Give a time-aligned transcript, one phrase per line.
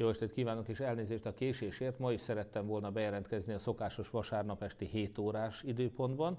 [0.00, 1.98] Jó estét kívánok, és elnézést a késésért.
[1.98, 6.38] Ma is szerettem volna bejelentkezni a szokásos vasárnap esti 7 órás időpontban.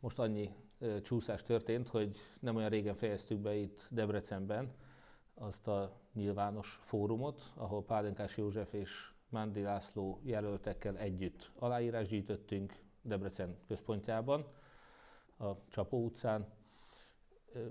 [0.00, 4.72] Most annyi e, csúszás történt, hogy nem olyan régen fejeztük be itt Debrecenben
[5.34, 13.56] azt a nyilvános fórumot, ahol Pálinkás József és Mándi László jelöltekkel együtt aláírás gyűjtöttünk Debrecen
[13.68, 14.46] központjában,
[15.38, 16.46] a Csapó utcán.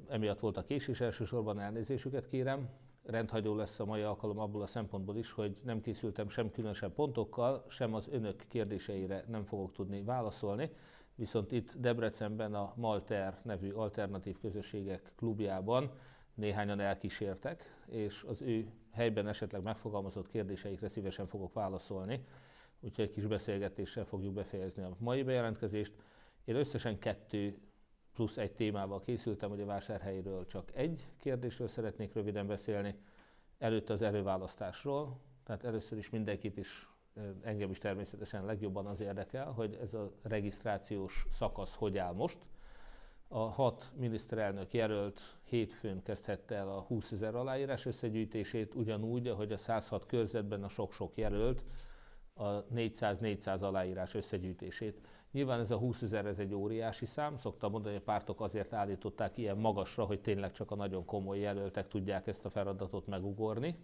[0.08, 2.70] Emiatt volt a késés, elsősorban elnézésüket kérem
[3.08, 7.66] rendhagyó lesz a mai alkalom abból a szempontból is, hogy nem készültem sem különösebb pontokkal,
[7.70, 10.70] sem az önök kérdéseire nem fogok tudni válaszolni.
[11.16, 15.92] Viszont itt Debrecenben a Malter nevű alternatív közösségek klubjában
[16.34, 22.26] néhányan elkísértek, és az ő helyben esetleg megfogalmazott kérdéseikre szívesen fogok válaszolni.
[22.80, 25.94] Úgyhogy egy kis beszélgetéssel fogjuk befejezni a mai bejelentkezést.
[26.46, 27.58] Én összesen kettő
[28.18, 32.96] plusz egy témával készültem, hogy a vásárhelyről csak egy kérdésről szeretnék röviden beszélni,
[33.58, 36.90] előtte az előválasztásról, tehát először is mindenkit is,
[37.42, 42.38] engem is természetesen legjobban az érdekel, hogy ez a regisztrációs szakasz hogy áll most.
[43.28, 49.58] A hat miniszterelnök jelölt hétfőn kezdhette el a 20 ezer aláírás összegyűjtését, ugyanúgy, ahogy a
[49.58, 51.64] 106 körzetben a sok-sok jelölt
[52.34, 55.02] a 400-400 aláírás összegyűjtését.
[55.32, 57.38] Nyilván ez a 20 ezer, ez egy óriási szám.
[57.38, 61.40] Szoktam mondani, hogy a pártok azért állították ilyen magasra, hogy tényleg csak a nagyon komoly
[61.40, 63.76] jelöltek tudják ezt a feladatot megugorni.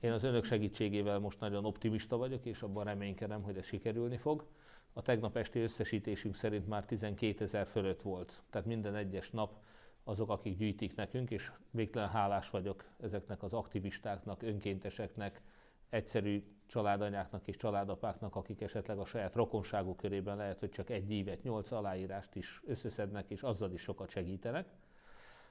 [0.00, 4.46] Én az önök segítségével most nagyon optimista vagyok, és abban reménykedem, hogy ez sikerülni fog.
[4.92, 8.42] A tegnap esti összesítésünk szerint már 12 ezer fölött volt.
[8.50, 9.56] Tehát minden egyes nap
[10.04, 15.42] azok, akik gyűjtik nekünk, és végtelen hálás vagyok ezeknek az aktivistáknak, önkénteseknek,
[15.88, 21.42] egyszerű családanyáknak és családapáknak, akik esetleg a saját rokonságuk körében lehet, hogy csak egy évet,
[21.42, 24.66] nyolc aláírást is összeszednek, és azzal is sokat segítenek.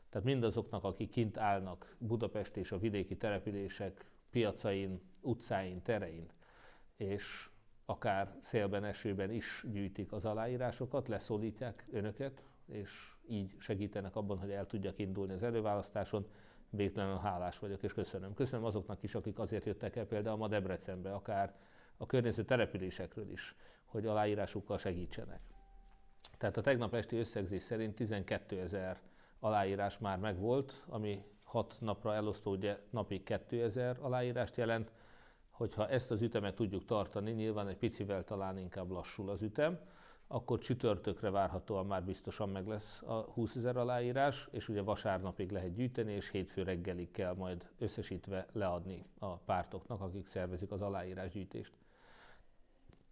[0.09, 6.25] Tehát mindazoknak, akik kint állnak Budapest és a vidéki települések piacain, utcáin, terein,
[6.95, 7.49] és
[7.85, 14.65] akár szélben, esőben is gyűjtik az aláírásokat, leszólítják önöket, és így segítenek abban, hogy el
[14.65, 16.27] tudjak indulni az előválasztáson
[16.71, 18.33] végtelenül hálás vagyok, és köszönöm.
[18.33, 21.55] Köszönöm azoknak is, akik azért jöttek el például ma Debrecenbe, akár
[21.97, 23.53] a környező településekről is,
[23.87, 25.39] hogy aláírásukkal segítsenek.
[26.37, 28.99] Tehát a tegnap esti összegzés szerint 12 ezer
[29.39, 34.91] aláírás már megvolt, ami 6 napra elosztó ugye napig 2000 aláírást jelent.
[35.49, 39.79] Hogyha ezt az ütemet tudjuk tartani, nyilván egy picivel talán inkább lassul az ütem,
[40.31, 45.73] akkor csütörtökre várhatóan már biztosan meg lesz a 20 ezer aláírás, és ugye vasárnapig lehet
[45.73, 51.73] gyűjteni, és hétfő reggelig kell majd összesítve leadni a pártoknak, akik szervezik az aláírásgyűjtést.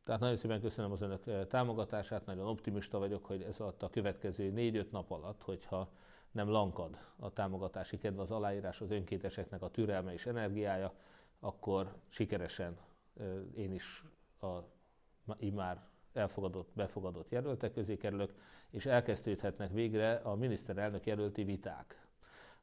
[0.04, 3.90] Tehát nagyon szépen köszönöm az önök eh, támogatását, nagyon optimista vagyok, hogy ez alatt a
[3.90, 5.92] következő 4-5 nap alatt, hogyha
[6.32, 10.94] nem lankad a támogatási kedve, az aláírás, az önkéteseknek a türelme és energiája,
[11.40, 12.78] akkor sikeresen
[13.20, 14.04] eh, én is
[14.42, 14.58] a
[15.38, 15.88] immár
[16.20, 18.34] elfogadott, befogadott jelöltek közé kerülök,
[18.70, 22.08] és elkezdődhetnek végre a miniszterelnök jelölti viták.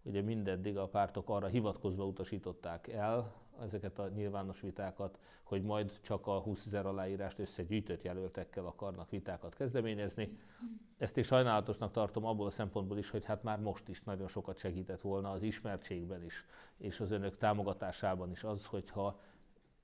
[0.02, 6.26] Ugye mindeddig a pártok arra hivatkozva utasították el ezeket a nyilvános vitákat, hogy majd csak
[6.26, 10.38] a 20 ezer aláírást összegyűjtött jelöltekkel akarnak vitákat kezdeményezni.
[10.98, 14.58] Ezt is sajnálatosnak tartom abból a szempontból is, hogy hát már most is nagyon sokat
[14.58, 16.44] segített volna az ismertségben is,
[16.76, 19.20] és az önök támogatásában is az, hogyha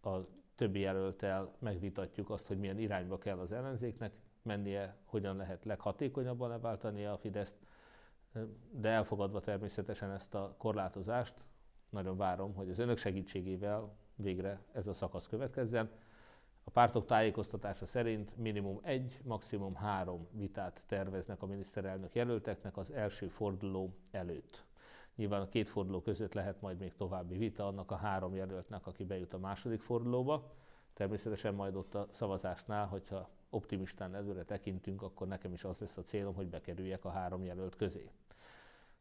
[0.03, 0.21] a
[0.63, 4.13] többi jelöltel megvitatjuk azt, hogy milyen irányba kell az ellenzéknek
[4.43, 7.55] mennie, hogyan lehet leghatékonyabban leváltani a Fideszt,
[8.71, 11.35] de elfogadva természetesen ezt a korlátozást,
[11.91, 15.91] nagyon várom, hogy az önök segítségével végre ez a szakasz következzen.
[16.65, 23.29] A pártok tájékoztatása szerint minimum egy, maximum három vitát terveznek a miniszterelnök jelölteknek az első
[23.29, 24.65] forduló előtt.
[25.17, 29.05] Nyilván a két forduló között lehet majd még további vita annak a három jelöltnek, aki
[29.05, 30.53] bejut a második fordulóba.
[30.95, 36.03] Természetesen majd ott a szavazásnál, hogyha optimistán előre tekintünk, akkor nekem is az lesz a
[36.03, 38.11] célom, hogy bekerüljek a három jelölt közé.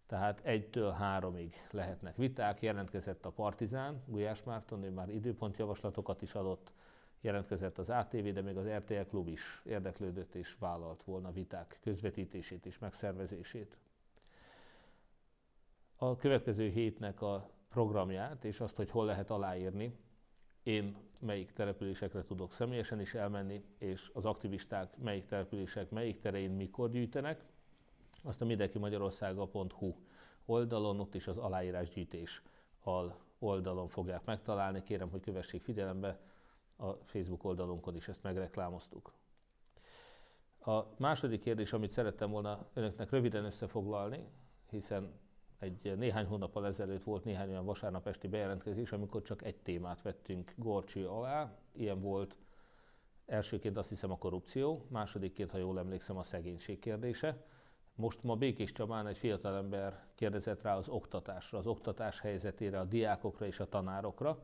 [0.08, 2.62] Tehát egytől háromig lehetnek viták.
[2.62, 6.72] Jelentkezett a Partizán, Gulyás Márton, ő már időpontjavaslatokat is adott,
[7.22, 12.66] jelentkezett az ATV, de még az RTL Klub is érdeklődött és vállalt volna viták közvetítését
[12.66, 13.78] és megszervezését
[16.04, 19.98] a következő hétnek a programját, és azt, hogy hol lehet aláírni,
[20.64, 26.90] én melyik településekre tudok személyesen is elmenni, és az aktivisták melyik települések, melyik terein mikor
[26.90, 27.46] gyűjtenek,
[28.24, 29.96] azt a mindenkimagyarországa.hu
[30.46, 32.42] oldalon, ott is az aláírásgyűjtés
[32.84, 34.84] al oldalon fogják megtalálni.
[34.84, 36.20] Kérem, hogy kövessék figyelembe,
[36.76, 39.14] a Facebook oldalunkon is ezt megreklámoztuk.
[40.66, 44.28] A második kérdés, amit szerettem volna önöknek röviden összefoglalni,
[44.70, 45.20] hiszen
[45.62, 50.54] egy néhány hónappal ezelőtt volt néhány olyan vasárnap esti bejelentkezés, amikor csak egy témát vettünk
[50.56, 51.58] gorcső alá.
[51.72, 52.38] Ilyen volt
[53.26, 57.46] elsőként azt hiszem a korrupció, másodikként, ha jól emlékszem, a szegénység kérdése.
[57.96, 63.46] Most ma Békés Csabán egy fiatalember kérdezett rá az oktatásra, az oktatás helyzetére, a diákokra
[63.46, 64.44] és a tanárokra.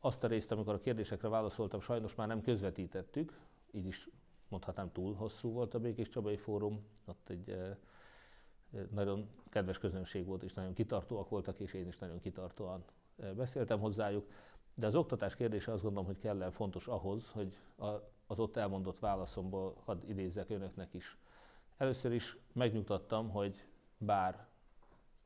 [0.00, 3.40] Azt a részt, amikor a kérdésekre válaszoltam, sajnos már nem közvetítettük,
[3.72, 4.08] így is
[4.48, 7.76] mondhatnám túl hosszú volt a Békés Csabai Fórum, ott egy
[8.90, 12.84] nagyon kedves közönség volt, és nagyon kitartóak voltak, és én is nagyon kitartóan
[13.36, 14.30] beszéltem hozzájuk.
[14.74, 17.56] De az oktatás kérdése azt gondolom, hogy kell fontos ahhoz, hogy
[18.26, 21.18] az ott elmondott válaszomból hadd idézzek önöknek is.
[21.76, 23.64] Először is megnyugtattam, hogy
[23.98, 24.46] bár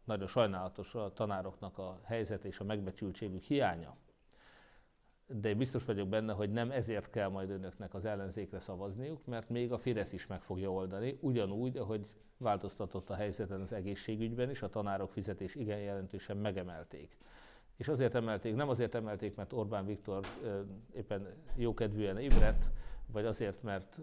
[0.05, 3.96] nagyon sajnálatos a tanároknak a helyzet és a megbecsültségük hiánya,
[5.26, 9.49] de én biztos vagyok benne, hogy nem ezért kell majd önöknek az ellenzékre szavazniuk, mert
[9.49, 12.06] még a Fidesz is meg fogja oldani, ugyanúgy, ahogy
[12.41, 17.17] változtatott a helyzeten az egészségügyben is, a tanárok fizetés igen jelentősen megemelték.
[17.77, 20.25] És azért emelték, nem azért emelték, mert Orbán Viktor
[20.95, 22.65] éppen jókedvűen ébredt,
[23.07, 23.99] vagy azért, mert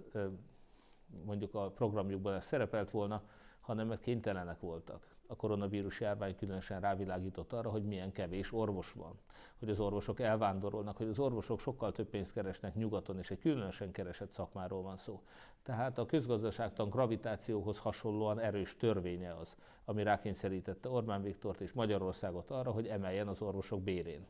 [1.25, 3.24] mondjuk a programjukban ez szerepelt volna,
[3.60, 9.19] hanem mert kénytelenek voltak a koronavírus járvány különösen rávilágított arra, hogy milyen kevés orvos van,
[9.59, 13.91] hogy az orvosok elvándorolnak, hogy az orvosok sokkal több pénzt keresnek nyugaton, és egy különösen
[13.91, 15.21] keresett szakmáról van szó.
[15.63, 22.71] Tehát a közgazdaságtan gravitációhoz hasonlóan erős törvénye az, ami rákényszerítette Orbán Viktort és Magyarországot arra,
[22.71, 24.25] hogy emeljen az orvosok bérén.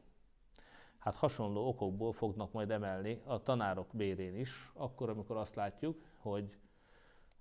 [0.97, 6.57] Hát hasonló okokból fognak majd emelni a tanárok bérén is, akkor, amikor azt látjuk, hogy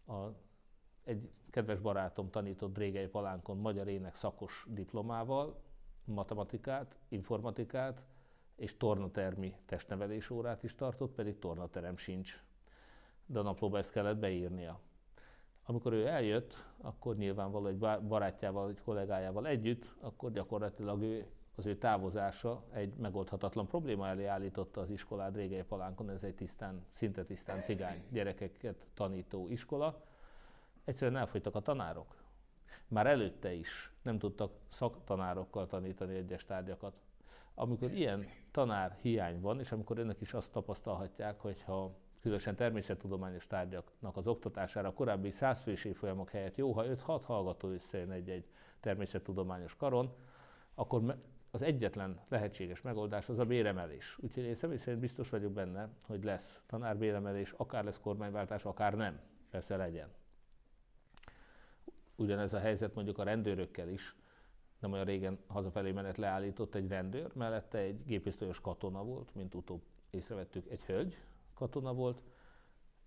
[0.06, 0.14] a,
[1.05, 5.62] egy kedves barátom tanított Régei Palánkon magyar ének szakos diplomával,
[6.04, 8.02] matematikát, informatikát
[8.56, 12.44] és tornatermi testnevelés órát is tartott, pedig tornaterem sincs.
[13.26, 14.81] De a naplóba ezt kellett beírnia.
[15.64, 17.78] Amikor ő eljött, akkor nyilvánvaló egy
[18.08, 24.81] barátjával, egy kollégájával együtt, akkor gyakorlatilag ő, az ő távozása egy megoldhatatlan probléma elé állította
[24.81, 30.02] az iskolát Régei Palánkon, ez egy tisztán, szinte tisztán cigány gyerekeket tanító iskola,
[30.87, 32.17] egyszerűen elfogytak a tanárok.
[32.88, 36.94] Már előtte is nem tudtak szaktanárokkal tanítani egyes tárgyakat.
[37.55, 44.17] Amikor ilyen tanár hiány van, és amikor önök is azt tapasztalhatják, hogyha különösen természettudományos tárgyaknak
[44.17, 48.44] az oktatására a korábbi százfős évfolyamok helyett jó, ha 5-6 hallgató összejön egy-egy
[48.81, 50.15] természettudományos karon,
[50.75, 51.17] akkor
[51.50, 54.19] az egyetlen lehetséges megoldás az a béremelés.
[54.21, 59.21] Úgyhogy én személy szerint biztos vagyok benne, hogy lesz tanárbéremelés, akár lesz kormányváltás, akár nem.
[59.50, 60.09] Persze legyen.
[62.17, 64.17] Ugyanez a helyzet mondjuk a rendőrökkel is.
[64.79, 69.83] Nem olyan régen hazafelé menet leállított egy rendőr, mellette egy gépisztolyos katona volt, mint utóbb
[70.11, 71.19] észrevettük, egy hölgy
[71.55, 72.23] katona volt.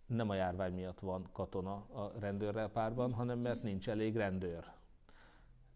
[0.05, 4.71] Nem a járvány miatt van katona a rendőrrel párban, hanem mert nincs elég rendőr.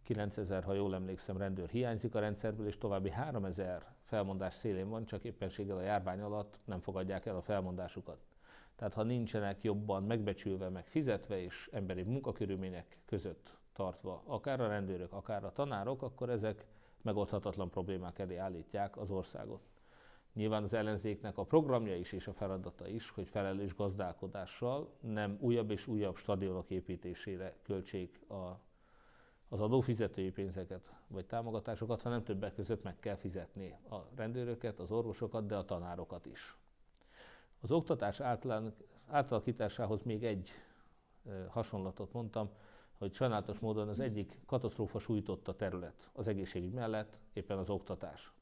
[0.03, 5.23] 9000, ha jól emlékszem, rendőr hiányzik a rendszerből, és további 3000 felmondás szélén van, csak
[5.23, 8.17] éppenséggel a járvány alatt nem fogadják el a felmondásukat.
[8.75, 15.13] Tehát ha nincsenek jobban megbecsülve, meg fizetve és emberi munkakörülmények között tartva, akár a rendőrök,
[15.13, 16.65] akár a tanárok, akkor ezek
[17.01, 19.61] megoldhatatlan problémák elé állítják az országot.
[20.33, 25.71] Nyilván az ellenzéknek a programja is és a feladata is, hogy felelős gazdálkodással nem újabb
[25.71, 28.59] és újabb stadionok építésére költsék a,
[29.49, 35.45] az adófizetői pénzeket vagy támogatásokat, hanem többek között meg kell fizetni a rendőröket, az orvosokat,
[35.45, 36.57] de a tanárokat is.
[37.63, 38.73] Az oktatás átlán,
[39.07, 40.49] átalakításához még egy
[41.49, 42.49] hasonlatot mondtam,
[42.97, 48.33] hogy sajnálatos módon az egyik katasztrófa sújtotta terület az egészségügy mellett éppen az oktatás.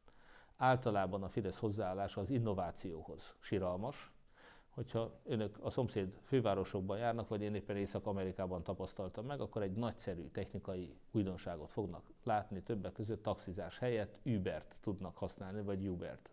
[0.56, 4.12] Általában a Fidesz hozzáállása az innovációhoz siralmas,
[4.70, 10.28] hogyha önök a szomszéd fővárosokban járnak, vagy én éppen Észak-Amerikában tapasztaltam meg, akkor egy nagyszerű
[10.28, 16.30] technikai újdonságot fognak látni többek között taxizás helyett Ubert tudnak használni, vagy Ubert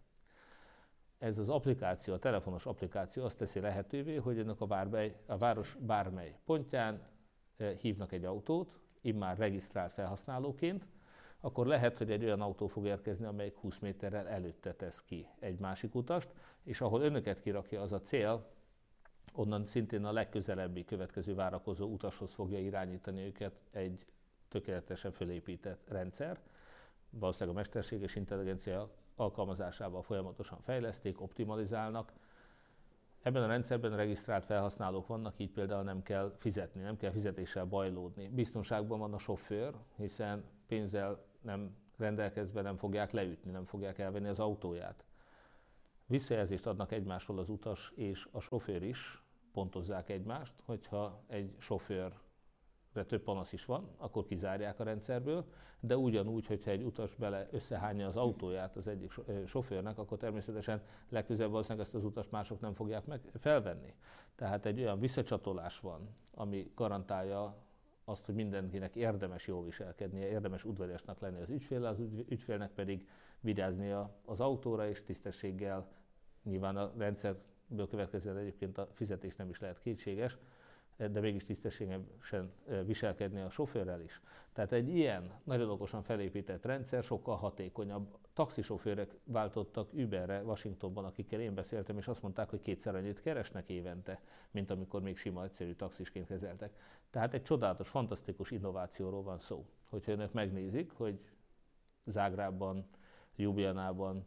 [1.19, 5.77] ez az applikáció, a telefonos applikáció azt teszi lehetővé, hogy önök a, várbely, a város
[5.81, 7.01] bármely pontján
[7.57, 10.87] eh, hívnak egy autót, immár regisztrált felhasználóként,
[11.41, 15.59] akkor lehet, hogy egy olyan autó fog érkezni, amelyik 20 méterrel előtte tesz ki egy
[15.59, 16.29] másik utast,
[16.63, 18.47] és ahol önöket kirakja az a cél,
[19.35, 24.07] onnan szintén a legközelebbi következő várakozó utashoz fogja irányítani őket egy
[24.49, 26.41] tökéletesen fölépített rendszer.
[27.11, 32.13] Valószínűleg a mesterséges intelligencia alkalmazásával folyamatosan fejleszték, optimalizálnak.
[33.23, 38.29] Ebben a rendszerben regisztrált felhasználók vannak, így például nem kell fizetni, nem kell fizetéssel bajlódni.
[38.29, 44.39] Biztonságban van a sofőr, hiszen pénzzel nem rendelkezve nem fogják leütni, nem fogják elvenni az
[44.39, 45.05] autóját.
[46.07, 49.23] Visszajelzést adnak egymásról az utas és a sofőr is,
[49.53, 52.13] pontozzák egymást, hogyha egy sofőr
[53.07, 55.45] több panasz is van, akkor kizárják a rendszerből,
[55.81, 59.13] de ugyanúgy, hogyha egy utas bele összehányja az autóját az egyik
[59.47, 63.95] sofőrnek, akkor természetesen legközelebb valószínűleg ezt az utast mások nem fogják meg felvenni.
[64.35, 67.57] Tehát egy olyan visszacsatolás van, ami garantálja
[68.05, 73.09] azt, hogy mindenkinek érdemes jól viselkednie, érdemes udvariasnak lenni az ügyfél, az ügyfélnek pedig
[73.41, 75.89] vigyáznia az autóra és tisztességgel,
[76.43, 80.39] nyilván a rendszerből következően egyébként a fizetés nem is lehet kétséges,
[81.07, 82.49] de mégis tisztességesen
[82.85, 84.21] viselkedni a sofőrrel is.
[84.53, 88.19] Tehát egy ilyen nagyon okosan felépített rendszer sokkal hatékonyabb.
[88.33, 94.21] Taxisofőrek váltottak Uberre Washingtonban, akikkel én beszéltem, és azt mondták, hogy kétszer annyit keresnek évente,
[94.51, 96.77] mint amikor még sima egyszerű taxisként kezeltek.
[97.11, 99.67] Tehát egy csodálatos, fantasztikus innovációról van szó.
[99.89, 101.21] Hogyha önök megnézik, hogy
[102.05, 102.89] Zágrában,
[103.37, 104.27] Ljubljanában,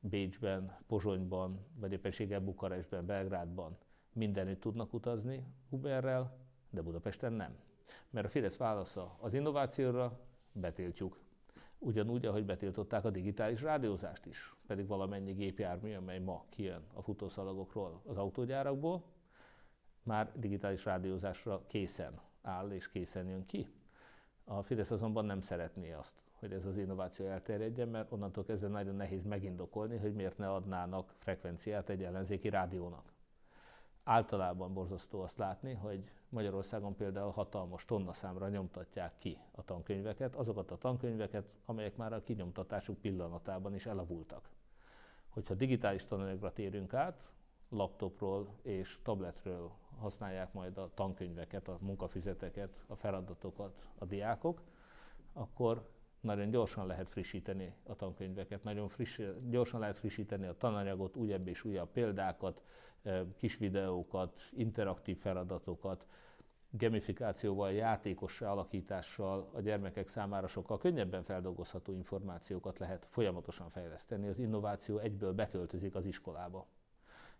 [0.00, 3.78] Bécsben, Pozsonyban, vagy éppenséggel Bukarestben, Belgrádban
[4.14, 6.36] mindenütt tudnak utazni Uberrel,
[6.70, 7.56] de Budapesten nem.
[8.10, 10.20] Mert a Fidesz válasza az innovációra
[10.52, 11.18] betiltjuk.
[11.78, 18.00] Ugyanúgy, ahogy betiltották a digitális rádiózást is, pedig valamennyi gépjármű, amely ma kijön a futószalagokról
[18.06, 19.04] az autógyárakból,
[20.02, 23.68] már digitális rádiózásra készen áll és készen jön ki.
[24.44, 28.94] A Fidesz azonban nem szeretné azt, hogy ez az innováció elterjedjen, mert onnantól kezdve nagyon
[28.94, 33.13] nehéz megindokolni, hogy miért ne adnának frekvenciát egy ellenzéki rádiónak.
[34.04, 40.78] Általában borzasztó azt látni, hogy Magyarországon például hatalmas számra nyomtatják ki a tankönyveket, azokat a
[40.78, 44.48] tankönyveket, amelyek már a kinyomtatásuk pillanatában is elavultak.
[45.28, 47.32] Hogyha digitális tananyagra térünk át,
[47.68, 54.62] laptopról és tabletről használják majd a tankönyveket, a munkafizeteket, a feladatokat a diákok,
[55.32, 55.88] akkor
[56.20, 61.64] nagyon gyorsan lehet frissíteni a tankönyveket, nagyon friss, gyorsan lehet frissíteni a tananyagot, újabb és
[61.64, 62.62] újabb példákat,
[63.36, 66.06] kis videókat, interaktív feladatokat,
[66.70, 74.28] gamifikációval, játékos alakítással a gyermekek számára sokkal könnyebben feldolgozható információkat lehet folyamatosan fejleszteni.
[74.28, 76.66] Az innováció egyből beköltözik az iskolába.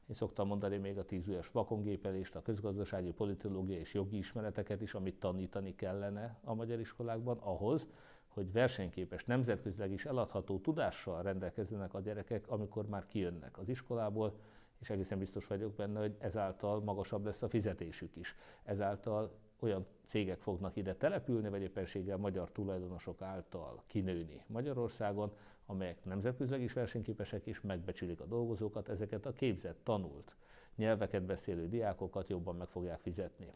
[0.09, 5.21] Én szoktam mondani még a tízújas vakongépelést, a közgazdasági, politológiai és jogi ismereteket is, amit
[5.21, 7.87] tanítani kellene a magyar iskolákban ahhoz,
[8.27, 14.39] hogy versenyképes, nemzetközileg is eladható tudással rendelkezzenek a gyerekek, amikor már kijönnek az iskolából,
[14.85, 18.35] és egészen biztos vagyok benne, hogy ezáltal magasabb lesz a fizetésük is.
[18.63, 25.33] Ezáltal olyan cégek fognak ide települni, vagy éppenséggel magyar tulajdonosok által kinőni Magyarországon,
[25.67, 30.37] amelyek nemzetközileg is versenyképesek és megbecsülik a dolgozókat, ezeket a képzett, tanult,
[30.77, 33.53] nyelveket beszélő diákokat jobban meg fogják fizetni.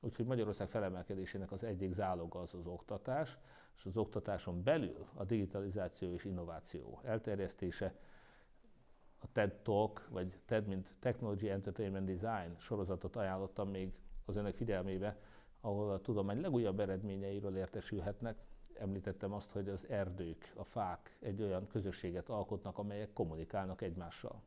[0.00, 3.38] Úgyhogy Magyarország felemelkedésének az egyik záloga az az oktatás,
[3.76, 7.94] és az oktatáson belül a digitalizáció és innováció elterjesztése,
[9.20, 13.92] a TED Talk, vagy TED, mint Technology Entertainment Design sorozatot ajánlottam még
[14.24, 15.18] az önök figyelmébe,
[15.60, 18.38] ahol a tudomány legújabb eredményeiről értesülhetnek.
[18.74, 24.42] Említettem azt, hogy az erdők, a fák egy olyan közösséget alkotnak, amelyek kommunikálnak egymással.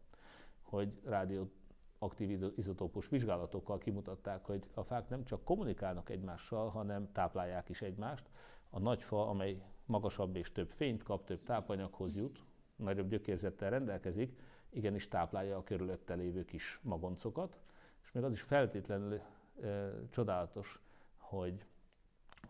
[0.62, 1.52] Hogy rádió
[1.98, 8.30] aktív izotópus vizsgálatokkal kimutatták, hogy a fák nem csak kommunikálnak egymással, hanem táplálják is egymást.
[8.70, 12.44] A nagy fa, amely magasabb és több fényt kap, több tápanyaghoz jut,
[12.76, 14.40] nagyobb gyökérzettel rendelkezik,
[14.74, 17.58] igenis táplálja a körülötte lévő kis magoncokat,
[18.04, 19.22] és még az is feltétlenül
[19.62, 20.80] e, csodálatos,
[21.18, 21.66] hogy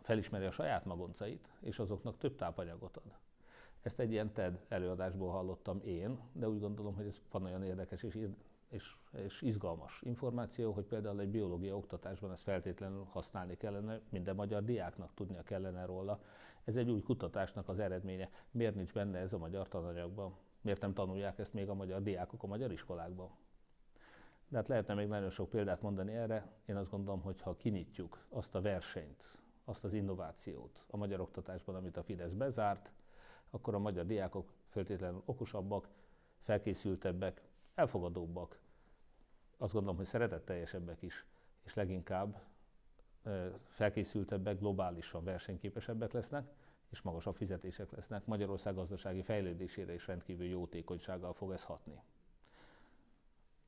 [0.02, 3.18] felismeri a saját magoncait, és azoknak több tápanyagot ad.
[3.82, 8.04] Ezt egy ilyen TED előadásból hallottam én, de úgy gondolom, hogy ez van olyan érdekes
[8.04, 8.28] és,
[8.70, 14.64] és, és izgalmas információ, hogy például egy biológia oktatásban ezt feltétlenül használni kellene, minden magyar
[14.64, 16.22] diáknak tudnia kellene róla.
[16.64, 18.30] Ez egy új kutatásnak az eredménye.
[18.52, 20.36] Miért nincs benne ez a magyar tananyagban?
[20.64, 23.30] Miért nem tanulják ezt még a magyar diákok a magyar iskolákban?
[24.48, 26.52] De hát lehetne még nagyon sok példát mondani erre.
[26.66, 29.24] Én azt gondolom, hogy ha kinyitjuk azt a versenyt,
[29.66, 32.92] azt az innovációt a magyar oktatásban, amit a Fidesz bezárt,
[33.50, 35.88] akkor a magyar diákok föltétlenül okosabbak,
[36.42, 37.42] felkészültebbek,
[37.76, 38.60] elfogadóbbak,
[39.58, 41.26] azt gondolom, hogy szeretetteljesebbek is,
[41.64, 42.42] és leginkább
[43.68, 46.48] felkészültebbek, globálisan versenyképesebbek lesznek,
[46.94, 48.26] és magasabb fizetések lesznek.
[48.26, 52.02] Magyarország gazdasági fejlődésére is rendkívül jótékonysággal fog ez hatni.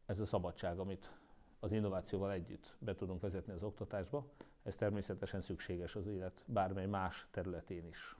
[0.05, 1.11] Ez a szabadság, amit
[1.59, 4.27] az innovációval együtt be tudunk vezetni az oktatásba,
[4.63, 8.17] ez természetesen szükséges az élet bármely más területén is.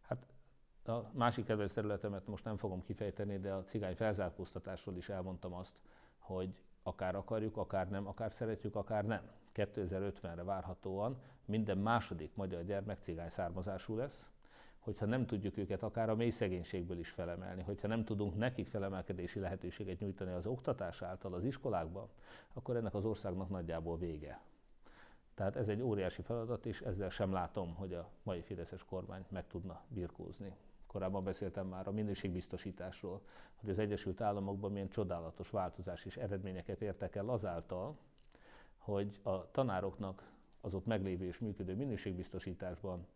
[0.00, 0.26] Hát
[0.84, 5.74] a másik kedvenc területemet most nem fogom kifejteni, de a cigány felzárkóztatásról is elmondtam azt,
[6.18, 9.30] hogy akár akarjuk, akár nem, akár szeretjük, akár nem.
[9.56, 14.28] 2050-re várhatóan minden második magyar gyermek cigány származású lesz,
[14.78, 19.38] hogyha nem tudjuk őket akár a mély szegénységből is felemelni, hogyha nem tudunk nekik felemelkedési
[19.38, 22.08] lehetőséget nyújtani az oktatás által az iskolákban,
[22.52, 24.40] akkor ennek az országnak nagyjából vége.
[25.34, 29.46] Tehát ez egy óriási feladat, és ezzel sem látom, hogy a mai Fideszes kormány meg
[29.46, 30.56] tudna birkózni.
[30.86, 33.20] Korábban beszéltem már a minőségbiztosításról,
[33.54, 37.96] hogy az Egyesült Államokban milyen csodálatos változás és eredményeket értek el azáltal,
[38.86, 43.06] hogy a tanároknak az ott meglévő és működő minőségbiztosításban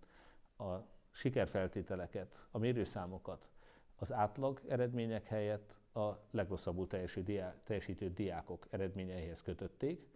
[0.58, 0.74] a
[1.10, 3.48] sikerfeltételeket, a mérőszámokat
[3.96, 6.86] az átlag eredmények helyett a legrosszabbul
[7.64, 10.08] teljesítő diákok eredményeihez kötötték,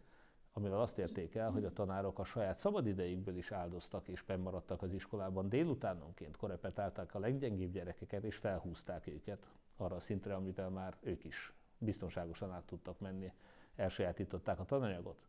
[0.53, 4.93] amivel azt érték el, hogy a tanárok a saját szabadidejükből is áldoztak és maradtak az
[4.93, 9.47] iskolában délutánonként, korepetálták a leggyengébb gyerekeket és felhúzták őket
[9.77, 13.33] arra a szintre, amivel már ők is biztonságosan át tudtak menni,
[13.77, 15.27] elsajátították a tananyagot.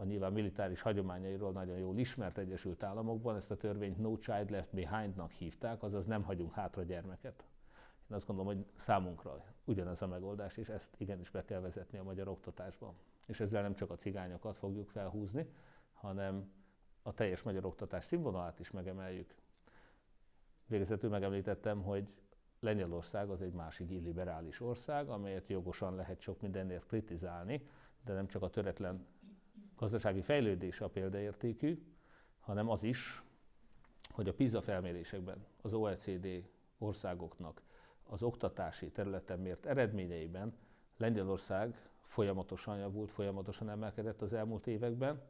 [0.00, 4.74] A nyilván militáris hagyományairól nagyon jól ismert Egyesült Államokban ezt a törvényt No Child Left
[4.74, 7.44] Behind-nak hívták, azaz nem hagyunk hátra gyermeket.
[8.10, 12.02] Én azt gondolom, hogy számunkra ugyanez a megoldás, és ezt igenis be kell vezetni a
[12.02, 12.94] magyar oktatásban
[13.28, 15.46] és ezzel nem csak a cigányokat fogjuk felhúzni,
[15.92, 16.52] hanem
[17.02, 19.34] a teljes magyar oktatás színvonalát is megemeljük.
[20.66, 22.08] Végezetül megemlítettem, hogy
[22.60, 27.68] Lengyelország az egy másik illiberális ország, amelyet jogosan lehet sok mindenért kritizálni,
[28.04, 29.06] de nem csak a töretlen
[29.78, 31.82] gazdasági fejlődés a példaértékű,
[32.40, 33.22] hanem az is,
[34.10, 36.26] hogy a PISA felmérésekben az OECD
[36.78, 37.62] országoknak
[38.02, 40.56] az oktatási területen mért eredményeiben
[40.96, 45.22] Lengyelország folyamatosan javult, folyamatosan emelkedett az elmúlt években,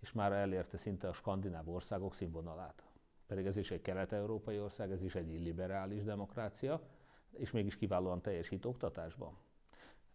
[0.00, 2.82] és már elérte szinte a skandináv országok színvonalát.
[3.26, 6.80] Pedig ez is egy kelet-európai ország, ez is egy illiberális demokrácia,
[7.30, 9.36] és mégis kiválóan teljesít oktatásban.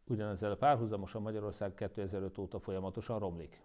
[0.04, 3.62] Ugyanezzel párhuzamosan Magyarország 2005 óta folyamatosan romlik.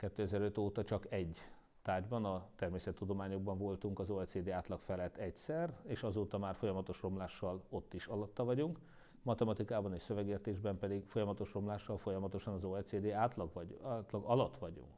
[0.00, 1.38] 2005 óta csak egy
[1.82, 7.94] tárgyban, a természettudományokban voltunk az OECD átlag felett egyszer, és azóta már folyamatos romlással ott
[7.94, 8.78] is alatta vagyunk
[9.22, 14.88] matematikában és szövegértésben pedig folyamatos romlással folyamatosan az OECD átlag, vagy, átlag alatt vagyunk.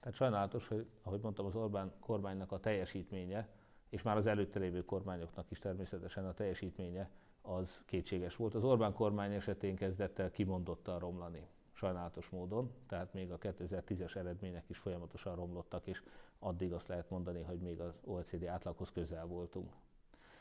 [0.00, 3.48] Tehát sajnálatos, hogy ahogy mondtam, az Orbán kormánynak a teljesítménye,
[3.88, 7.10] és már az előtte lévő kormányoknak is természetesen a teljesítménye
[7.42, 8.54] az kétséges volt.
[8.54, 11.46] Az Orbán kormány esetén kezdett el kimondottan romlani,
[11.80, 16.02] sajnálatos módon, tehát még a 2010-es eredmények is folyamatosan romlottak, és
[16.38, 19.72] addig azt lehet mondani, hogy még az OECD átlaghoz közel voltunk.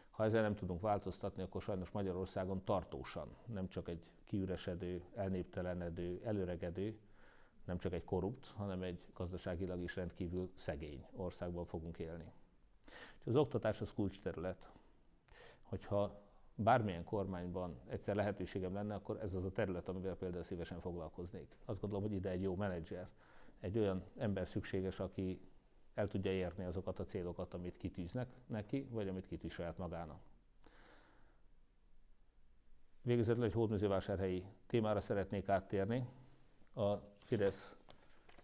[0.09, 6.99] Ha ezzel nem tudunk változtatni, akkor sajnos Magyarországon tartósan, nem csak egy kiüresedő, elnéptelenedő, előregedő,
[7.65, 12.31] nem csak egy korrupt, hanem egy gazdaságilag is rendkívül szegény országban fogunk élni.
[13.19, 14.71] És az oktatás az kulcsterület.
[15.61, 16.21] Hogyha
[16.63, 21.55] bármilyen kormányban egyszer lehetőségem lenne, akkor ez az a terület, amivel például szívesen foglalkoznék.
[21.65, 23.09] Azt gondolom, hogy ide egy jó menedzser,
[23.59, 25.41] egy olyan ember szükséges, aki
[25.93, 30.19] el tudja érni azokat a célokat, amit kitűznek neki, vagy amit kitűz saját magának.
[33.01, 36.07] Végezetül egy hódműzővásárhelyi témára szeretnék áttérni.
[36.73, 37.75] A Fidesz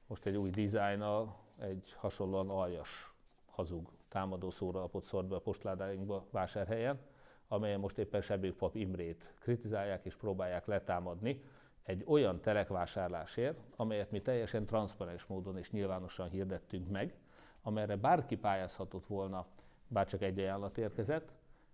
[0.07, 3.13] most egy új dizájnnal, egy hasonlóan aljas,
[3.45, 6.99] hazug támadó szóra szórt be a postládáinkba vásárhelyen,
[7.47, 11.43] amelyen most éppen Sebők Pap Imrét kritizálják és próbálják letámadni
[11.83, 17.15] egy olyan telekvásárlásért, amelyet mi teljesen transzparens módon és nyilvánosan hirdettünk meg,
[17.61, 19.45] amelyre bárki pályázhatott volna,
[19.87, 21.31] bár csak egy ajánlat érkezett,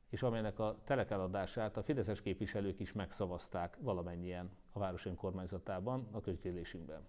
[0.10, 7.02] és amelynek a telekeladását a fideszes képviselők is megszavazták valamennyien a város önkormányzatában, a közgyűlésünkben.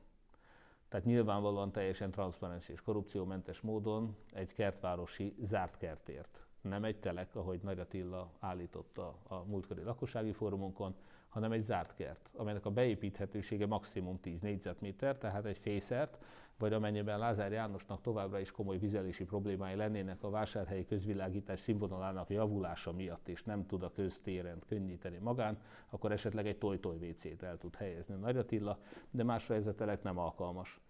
[0.88, 6.46] Tehát nyilvánvalóan teljesen transzparens és korrupciómentes módon egy kertvárosi zárt kertért.
[6.62, 10.94] Nem egy telek, ahogy Nagy Attila állította a múltkori lakossági fórumunkon,
[11.28, 16.18] hanem egy zárt kert, amelynek a beépíthetősége maximum 10 négyzetméter, tehát egy fészert,
[16.58, 22.92] vagy amennyiben Lázár Jánosnak továbbra is komoly vizelési problémái lennének a vásárhelyi közvilágítás színvonalának javulása
[22.92, 25.58] miatt, és nem tud a köztéren könnyíteni magán,
[25.90, 28.78] akkor esetleg egy toj-toj WC-t el tud helyezni Nagy Attila,
[29.10, 30.80] de másra ez a telek nem alkalmas.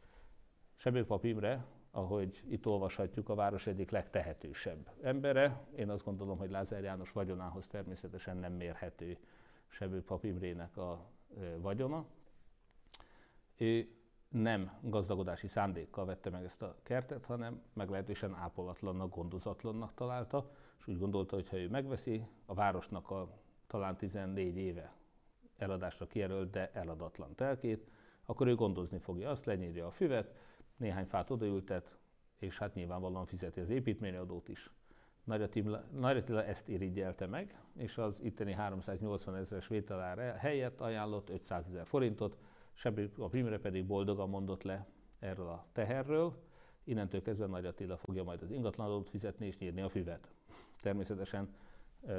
[0.74, 5.66] Sebőpap Imre, ahogy itt olvashatjuk, a város egyik legtehetősebb embere.
[5.76, 9.18] Én azt gondolom, hogy Lázár János vagyonához természetesen nem mérhető
[9.68, 11.10] Sebőpap Imrének a
[11.60, 12.04] vagyona.
[13.56, 13.88] Ő
[14.28, 20.98] nem gazdagodási szándékkal vette meg ezt a kertet, hanem meglehetősen ápolatlannak, gondozatlannak találta, és úgy
[20.98, 23.28] gondolta, hogy ha ő megveszi, a városnak a
[23.66, 24.92] talán 14 éve
[25.56, 27.90] eladásra kijelölt, de eladatlan telkét,
[28.24, 30.34] akkor ő gondozni fogja azt, lenyírja a füvet,
[30.82, 31.98] néhány fát odaültet,
[32.38, 34.70] és hát nyilvánvalóan fizeti az építményadót is.
[35.24, 35.42] Nagy
[36.16, 42.38] Attila ezt irigyelte meg, és az itteni 380 ezeres vételára helyett ajánlott 500 ezer forintot,
[43.18, 44.86] a Primre pedig boldogan mondott le
[45.18, 46.42] erről a teherről,
[46.84, 50.32] innentől kezdve Nagy Attila fogja majd az ingatlanadót fizetni és nyírni a füvet.
[50.80, 51.54] Természetesen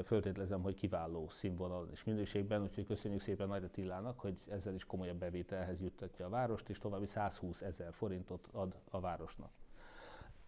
[0.05, 5.17] föltételezem, hogy kiváló színvonalon és minőségben, úgyhogy köszönjük szépen Nagy Attilának, hogy ezzel is komolyabb
[5.17, 9.51] bevételhez juttatja a várost, és további 120 ezer forintot ad a városnak.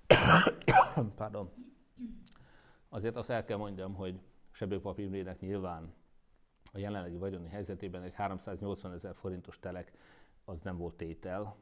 [1.15, 1.52] Pardon.
[2.89, 4.19] Azért azt el kell mondjam, hogy
[4.52, 5.93] Sebőpap Imrének nyilván
[6.74, 9.91] a jelenlegi vagyoni helyzetében egy 380 ezer forintos telek
[10.45, 11.56] az nem volt tétel,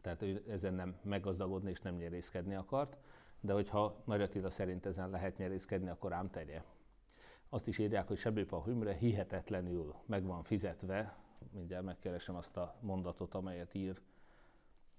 [0.00, 2.96] tehát ő ezen nem meggazdagodni és nem nyerészkedni akart,
[3.40, 6.62] de hogyha Nagy Attila szerint ezen lehet nyerészkedni, akkor ám tegye.
[7.48, 11.16] Azt is írják, hogy Sebőpa Hümre hihetetlenül meg van fizetve,
[11.52, 14.00] mindjárt megkeresem azt a mondatot, amelyet ír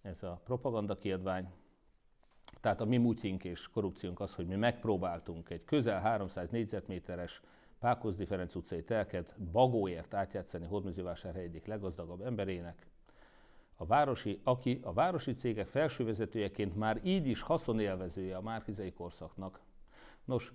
[0.02, 1.52] ez a propaganda kiadvány.
[2.62, 7.42] Tehát a mi múltjunk és korrupciónk az, hogy mi megpróbáltunk egy közel 300 négyzetméteres
[7.80, 12.88] Pákozdi Ferenc utcai telket bagóért átjátszani Hódmezővásárhely egyik leggazdagabb emberének,
[13.76, 19.60] a városi, aki a városi cégek felsővezetőjeként már így is haszonélvezője a márkizai korszaknak.
[20.26, 20.54] Nos,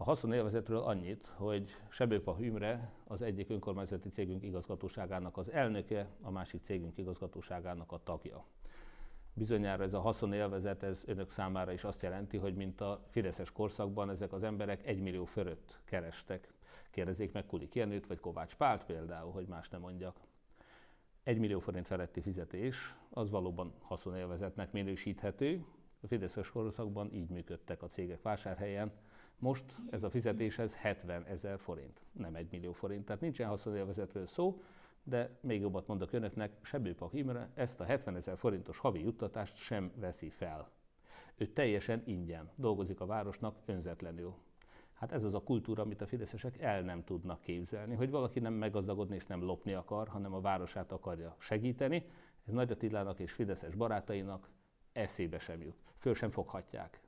[0.00, 6.62] a haszonélvezetről annyit, hogy Sebőpa Hümre az egyik önkormányzati cégünk igazgatóságának az elnöke, a másik
[6.62, 8.44] cégünk igazgatóságának a tagja.
[9.32, 14.10] Bizonyára ez a haszonélvezet, ez önök számára is azt jelenti, hogy mint a Fideszes korszakban
[14.10, 16.52] ezek az emberek egy millió fölött kerestek.
[16.90, 20.20] Kérdezzék meg Kulik Jenőt, vagy Kovács Pált például, hogy más nem mondjak.
[21.22, 25.64] 1 millió forint feletti fizetés az valóban haszonélvezetnek minősíthető.
[26.00, 28.92] A Fideszes korszakban így működtek a cégek vásárhelyen.
[29.40, 33.04] Most ez a fizetés ez 70 ezer forint, nem 1 millió forint.
[33.04, 34.62] Tehát nincsen haszonélvezetről szó,
[35.02, 39.92] de még jobbat mondok önöknek, Sebőpak Imre ezt a 70 ezer forintos havi juttatást sem
[39.96, 40.70] veszi fel.
[41.36, 44.34] Ő teljesen ingyen dolgozik a városnak önzetlenül.
[44.92, 48.52] Hát ez az a kultúra, amit a fideszesek el nem tudnak képzelni, hogy valaki nem
[48.52, 52.04] meggazdagodni és nem lopni akar, hanem a városát akarja segíteni.
[52.46, 54.50] Ez Nagy Attilának és fideszes barátainak
[54.92, 55.82] eszébe sem jut.
[55.96, 57.00] Föl sem foghatják.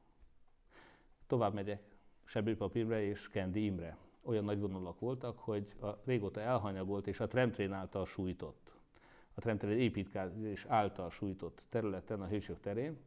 [1.27, 1.92] Tovább megyek.
[2.25, 3.97] Sebőpap Imre és Kendi Imre.
[4.23, 8.73] Olyan nagy vonalak voltak, hogy a régóta elhanyagolt és a Tremtrén által sújtott,
[9.35, 12.99] a Tremtrén építkezés által sújtott területen, a Hősök terén,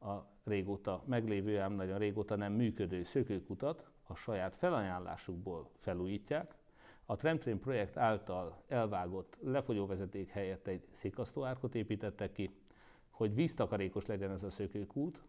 [0.00, 6.54] a régóta meglévő, ám nagyon régóta nem működő szökőkutat a saját felajánlásukból felújítják,
[7.04, 12.50] a Tramtrain projekt által elvágott lefogyóvezeték helyett egy szikasztóárkot építettek ki,
[13.10, 15.22] hogy víztakarékos legyen ez a szökőkút,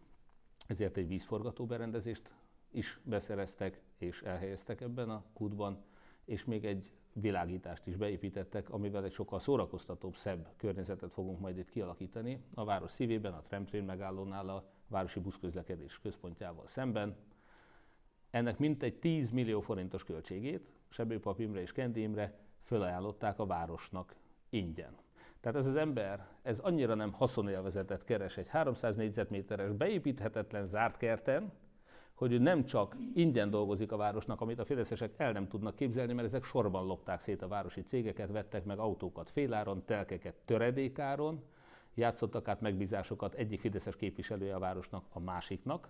[0.66, 2.32] ezért egy vízforgató berendezést
[2.72, 5.84] is beszereztek és elhelyeztek ebben a kútban,
[6.24, 11.70] és még egy világítást is beépítettek, amivel egy sokkal szórakoztatóbb, szebb környezetet fogunk majd itt
[11.70, 17.16] kialakítani a város szívében, a Tramtrain megállónál a városi buszközlekedés központjával szemben,
[18.30, 24.14] ennek mintegy 10 millió forintos költségét Sebőpap Imre és Kendi Imre fölajánlották a városnak
[24.50, 24.96] ingyen.
[25.40, 31.52] Tehát ez az ember, ez annyira nem haszonélvezetet keres egy 300 négyzetméteres beépíthetetlen zárt kerten,
[32.22, 36.12] hogy ő nem csak ingyen dolgozik a városnak, amit a fideszesek el nem tudnak képzelni,
[36.12, 41.42] mert ezek sorban lopták szét a városi cégeket, vettek meg autókat féláron, telkeket töredékáron,
[41.94, 45.88] játszottak át megbízásokat egyik fideszes képviselője a városnak a másiknak,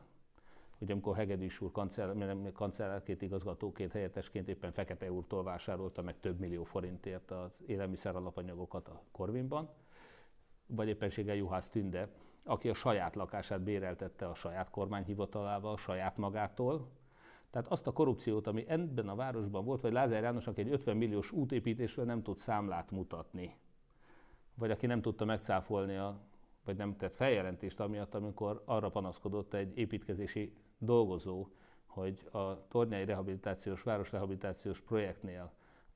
[0.78, 6.64] hogy amikor Hegedűs úr kancellár, kancellárként, igazgatóként, helyettesként éppen Fekete úrtól vásárolta meg több millió
[6.64, 9.70] forintért az élelmiszer alapanyagokat a Korvinban,
[10.66, 12.08] vagy éppenséggel Juhász Tünde,
[12.44, 16.88] aki a saját lakását béreltette a saját kormányhivatalával, saját magától.
[17.50, 21.32] Tehát azt a korrupciót, ami ebben a városban volt, vagy Lázár Jánosnak egy 50 milliós
[21.32, 23.56] útépítésről nem tud számlát mutatni,
[24.54, 26.20] vagy aki nem tudta megcáfolni a
[26.64, 31.46] vagy nem tett feljelentést amiatt, amikor arra panaszkodott egy építkezési dolgozó,
[31.86, 35.52] hogy a tornyai rehabilitációs, városrehabilitációs projektnél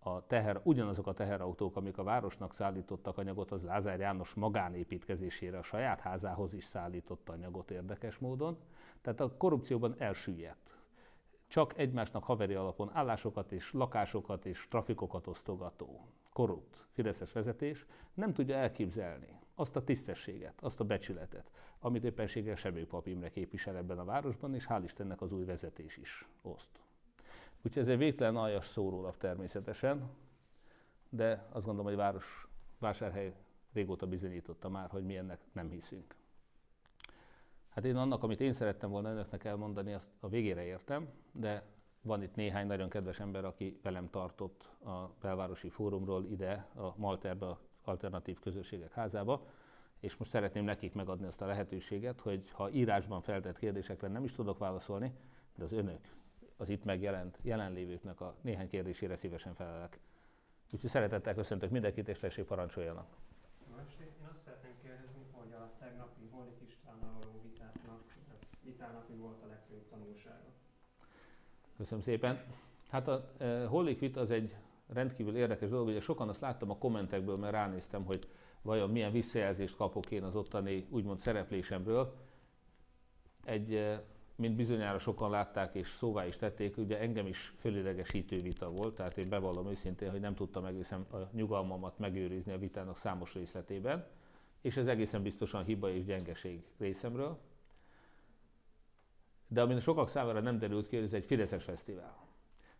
[0.06, 5.62] a teher, ugyanazok a teherautók, amik a városnak szállítottak anyagot, az Lázár János magánépítkezésére, a
[5.62, 8.58] saját házához is szállított anyagot érdekes módon.
[9.00, 10.76] Tehát a korrupcióban elsüllyedt.
[11.46, 16.00] Csak egymásnak haveri alapon állásokat és lakásokat és trafikokat osztogató,
[16.32, 23.06] korrupt Fideszes vezetés nem tudja elképzelni, azt a tisztességet, azt a becsületet, amit éppenséggel Sebőpap
[23.06, 26.85] Imre képvisel ebben a városban, és hál' Istennek az új vezetés is oszt.
[27.66, 30.10] Úgyhogy ez egy végtelen aljas szórólap természetesen,
[31.08, 32.48] de azt gondolom, hogy város,
[32.78, 33.34] vásárhely
[33.72, 36.14] régóta bizonyította már, hogy mi ennek nem hiszünk.
[37.68, 41.64] Hát én annak, amit én szerettem volna önöknek elmondani, azt a végére értem, de
[42.02, 47.46] van itt néhány nagyon kedves ember, aki velem tartott a belvárosi fórumról ide, a Malterbe,
[47.46, 49.46] a alternatív közösségek házába,
[50.00, 54.32] és most szeretném nekik megadni azt a lehetőséget, hogy ha írásban feltett kérdésekre nem is
[54.32, 55.12] tudok válaszolni,
[55.54, 56.15] de az önök,
[56.56, 59.98] az itt megjelent jelenlévőknek a néhány kérdésére szívesen felelek.
[60.72, 63.06] Úgyhogy szeretettel köszöntök mindenkit, és tessék parancsoljanak.
[63.76, 68.04] Most én azt szeretném kérdezni, hogy a tegnapi Holik Istvánnal való vitának,
[68.62, 70.52] vitának mi volt a legfőbb tanulsága?
[71.76, 72.44] Köszönöm szépen.
[72.88, 76.78] Hát a e, Hollik vita az egy rendkívül érdekes dolog, ugye sokan azt láttam a
[76.78, 78.28] kommentekből, mert ránéztem, hogy
[78.62, 82.14] vajon milyen visszajelzést kapok én az ottani úgymond szereplésemről.
[83.44, 84.04] Egy, e,
[84.36, 89.18] mint bizonyára sokan látták és szóvá is tették, ugye engem is fölidegesítő vita volt, tehát
[89.18, 94.06] én bevallom őszintén, hogy nem tudtam egészen a nyugalmamat megőrizni a vitának számos részletében,
[94.60, 97.38] és ez egészen biztosan hiba és gyengeség részemről.
[99.48, 102.26] De amin sokak számára nem derült ki, ez egy Fideszes fesztivál.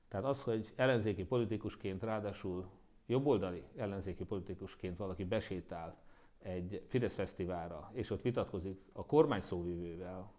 [0.09, 2.69] Tehát az, hogy ellenzéki politikusként, ráadásul
[3.07, 5.97] jobboldali ellenzéki politikusként valaki besétál
[6.38, 10.33] egy Fidesz fesztiválra, és ott vitatkozik a kormány szóvivővel,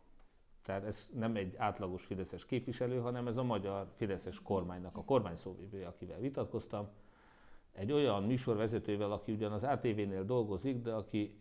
[0.67, 5.35] tehát ez nem egy átlagos Fideszes képviselő, hanem ez a magyar Fideszes kormánynak a kormány
[5.35, 6.87] szóvivője, akivel vitatkoztam.
[7.73, 11.39] Egy olyan műsorvezetővel, aki ugyan az ATV-nél dolgozik, de aki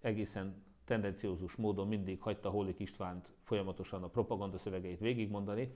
[0.00, 5.72] egészen tendenciózus módon mindig hagyta Hollik Istvánt folyamatosan a propaganda szövegeit végigmondani,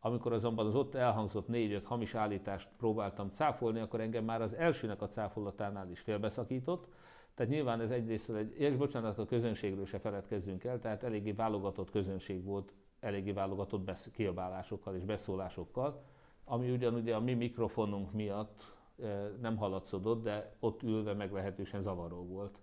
[0.00, 5.02] amikor azonban az ott elhangzott négy-öt hamis állítást próbáltam cáfolni, akkor engem már az elsőnek
[5.02, 6.88] a cáfolatánál is félbeszakított.
[7.34, 11.90] Tehát nyilván ez egyrészt egy, és bocsánat, a közönségről se feledkezzünk el, tehát eléggé válogatott
[11.90, 16.02] közönség volt, eléggé válogatott besz- kiabálásokkal és beszólásokkal,
[16.44, 22.26] ami ugyan ugye a mi mikrofonunk miatt e, nem haladszodott, de ott ülve meglehetősen zavaró
[22.26, 22.58] volt.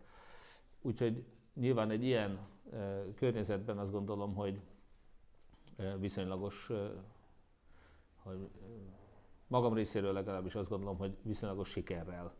[0.82, 2.39] Úgyhogy nyilván egy ilyen
[2.74, 4.60] e, környezetben azt gondolom, hogy
[5.78, 6.71] e, viszonylagos
[8.25, 8.49] hogy
[9.47, 12.33] magam részéről legalábbis azt gondolom, hogy viszonylagos sikerrel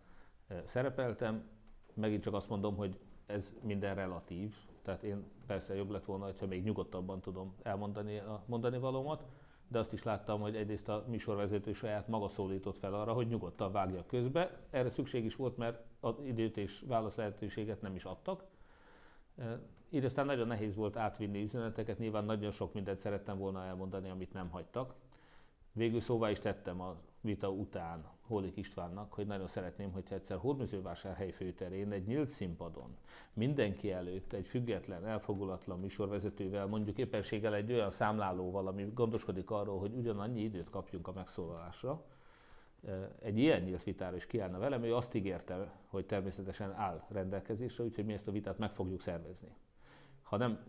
[0.64, 1.50] szerepeltem.
[1.94, 6.46] Megint csak azt mondom, hogy ez minden relatív, tehát én persze jobb lett volna, ha
[6.46, 9.26] még nyugodtabban tudom elmondani a mondani valómat,
[9.68, 13.72] de azt is láttam, hogy egyrészt a műsorvezető saját maga szólított fel arra, hogy nyugodtan
[13.72, 14.60] vágja közbe.
[14.70, 18.44] Erre szükség is volt, mert az időt és válasz lehetőséget nem is adtak.
[19.90, 24.34] Így aztán nagyon nehéz volt átvinni üzeneteket, nyilván nagyon sok mindent szerettem volna elmondani, amit
[24.34, 24.94] nem hagytak.
[25.76, 31.32] Végül szóvá is tettem a vita után Hólik Istvánnak, hogy nagyon szeretném, hogyha egyszer Hódműzővásárhely
[31.32, 32.98] főterén egy nyílt színpadon
[33.34, 39.94] mindenki előtt egy független, elfogulatlan műsorvezetővel, mondjuk éppenséggel egy olyan számlálóval, ami gondoskodik arról, hogy
[39.94, 42.06] ugyanannyi időt kapjunk a megszólalásra,
[43.22, 48.06] egy ilyen nyílt vitára is kiállna velem, ő azt ígérte, hogy természetesen áll rendelkezésre, úgyhogy
[48.06, 49.56] mi ezt a vitát meg fogjuk szervezni.
[50.26, 50.60] Ha nem,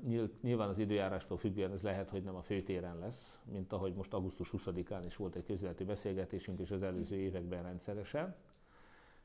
[0.41, 4.51] nyilván az időjárástól függően ez lehet, hogy nem a főtéren lesz, mint ahogy most augusztus
[4.53, 8.37] 20-án is volt egy közéleti beszélgetésünk, és az előző években rendszeresen,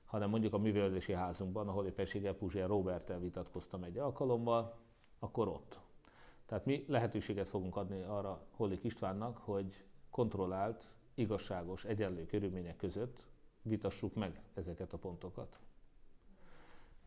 [0.05, 4.77] hanem mondjuk a művelődési házunkban, ahol éppenséggel Puzsér Roberttel vitatkoztam egy alkalommal,
[5.19, 5.79] akkor ott.
[6.45, 13.23] Tehát mi lehetőséget fogunk adni arra Hollik Istvánnak, hogy kontrollált, igazságos, egyenlő körülmények között
[13.61, 15.59] vitassuk meg ezeket a pontokat.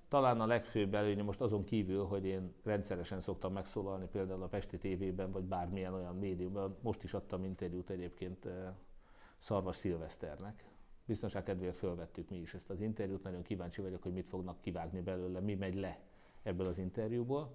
[0.08, 4.78] Talán a legfőbb előnye most azon kívül, hogy én rendszeresen szoktam megszólalni például a Pesti
[4.78, 6.76] TV-ben, vagy bármilyen olyan médiumban.
[6.80, 8.72] Most is adtam interjút egyébként eh,
[9.38, 10.64] Szarvas Szilveszternek.
[11.04, 15.00] Biztonság kedvéért fölvettük mi is ezt az interjút, nagyon kíváncsi vagyok, hogy mit fognak kivágni
[15.00, 16.00] belőle, mi megy le
[16.42, 17.50] ebből az interjúból.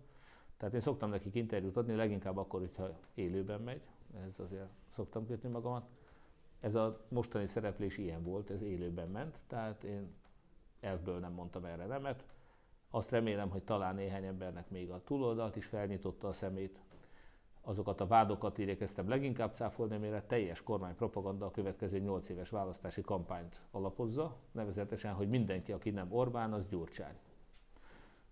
[0.58, 3.82] Tehát én szoktam nekik interjút adni, leginkább akkor, hogyha élőben megy,
[4.28, 5.90] ez azért szoktam kötni magamat.
[6.60, 10.14] Ez a mostani szereplés ilyen volt, ez élőben ment, tehát én
[10.80, 12.26] elfből nem mondtam erre nemet.
[12.90, 16.80] Azt remélem, hogy talán néhány embernek még a túloldalt is felnyitotta a szemét.
[17.62, 23.62] Azokat a vádokat igyekeztem leginkább cáfolni, amire teljes kormánypropaganda a következő 8 éves választási kampányt
[23.72, 27.18] alapozza, nevezetesen, hogy mindenki, aki nem Orbán, az Gyurcsány.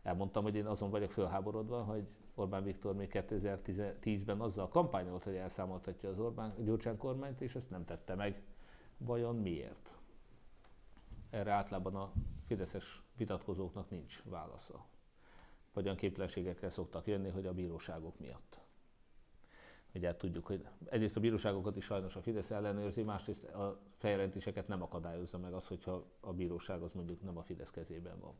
[0.04, 6.10] Elmondtam, hogy én azon vagyok fölháborodva, hogy Orbán Viktor még 2010-ben azzal kampányolt, hogy elszámoltatja
[6.10, 8.41] az Orbán Gyurcsány kormányt, és ezt nem tette meg.
[8.98, 9.98] Vajon miért?
[11.30, 12.12] Erre általában a
[12.47, 14.86] fideszes vitatkozóknak nincs válasza.
[15.73, 18.60] Vagy olyan képtelenségekkel szoktak jönni, hogy a bíróságok miatt.
[19.93, 24.67] Ugye hát tudjuk, hogy egyrészt a bíróságokat is sajnos a Fidesz ellenőrzi, másrészt a feljelentéseket
[24.67, 28.33] nem akadályozza meg az, hogyha a bíróság az mondjuk nem a Fidesz kezében van.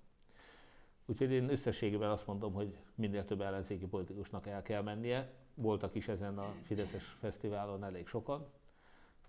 [1.06, 5.34] Úgyhogy én összességében azt mondom, hogy minél több ellenzéki politikusnak el kell mennie.
[5.54, 8.48] Voltak is ezen a Fideszes fesztiválon elég sokan,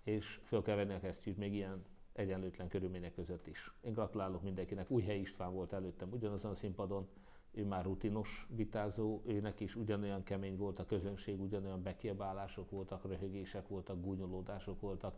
[0.03, 3.73] és föl kell venni a kesztyűt még ilyen egyenlőtlen körülmények között is.
[3.81, 4.91] Én gratulálok mindenkinek.
[4.91, 7.07] Újhely István volt előttem ugyanazon a színpadon,
[7.51, 13.67] ő már rutinos vitázó, őnek is ugyanolyan kemény volt a közönség, ugyanolyan bekiabálások voltak, röhögések
[13.67, 15.15] voltak, gúnyolódások voltak,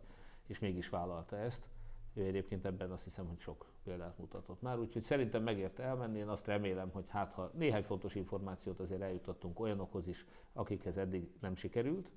[0.47, 1.67] és mégis vállalta ezt.
[2.13, 6.27] Ő egyébként ebben azt hiszem, hogy sok példát mutatott már, úgyhogy szerintem megérte elmenni, én
[6.27, 11.56] azt remélem, hogy hát ha néhány fontos információt azért eljutottunk olyanokhoz is, akikhez eddig nem
[11.56, 12.12] sikerült,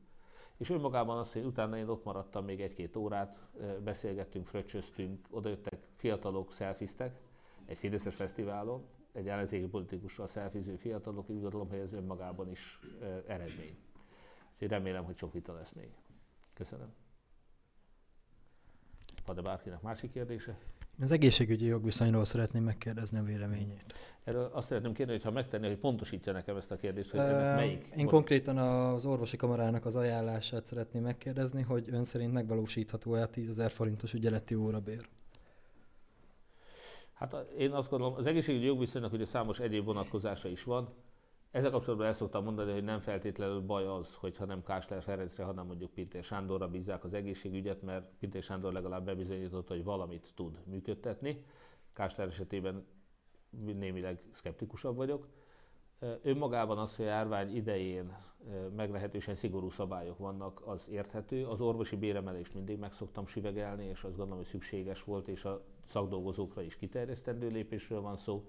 [0.57, 3.39] és önmagában az, hogy utána én ott maradtam még egy-két órát,
[3.85, 7.21] beszélgettünk, fröccsöztünk, odajöttek fiatalok, szelfiztek
[7.65, 12.81] egy Fideszes fesztiválon, egy ellenzéki politikussal szelfiző fiatalok, úgy gondolom, hogy ez önmagában is
[13.27, 13.77] eredmény.
[14.53, 15.95] Úgyhogy remélem, hogy sok vita lesz még.
[16.55, 16.95] Köszönöm.
[19.27, 20.59] Van-e bárkinek másik kérdése?
[21.01, 23.95] Az egészségügyi jogviszonyról szeretném megkérdezni a véleményét.
[24.25, 27.87] Erről azt szeretném kérni, hogy ha megtenni, hogy pontosítja nekem ezt a kérdést, hogy melyik.
[27.97, 33.49] Én konkrétan az orvosi kamarának az ajánlását szeretném megkérdezni, hogy ön szerint megvalósítható-e a 10
[33.49, 35.09] ezer forintos ügyeleti órabér?
[37.13, 40.89] Hát én azt gondolom, az egészségügyi jogviszonynak ugye számos egyéb vonatkozása is van.
[41.55, 45.67] Ezzel kapcsolatban el szoktam mondani, hogy nem feltétlenül baj az, hogyha nem Kásler Ferencre, hanem
[45.67, 51.45] mondjuk Pintér Sándorra bízzák az egészségügyet, mert Pintér Sándor legalább bebizonyította, hogy valamit tud működtetni.
[51.93, 52.87] Kásler esetében
[53.61, 55.29] némileg szkeptikusabb vagyok.
[56.23, 58.17] Önmagában az, hogy a járvány idején
[58.77, 61.47] meglehetősen szigorú szabályok vannak, az érthető.
[61.47, 65.65] Az orvosi béremelést mindig meg szoktam süvegelni, és azt gondolom, hogy szükséges volt, és a
[65.85, 68.45] szakdolgozókra is kiterjesztendő lépésről van szó.